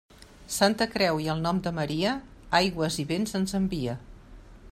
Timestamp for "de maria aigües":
1.67-3.01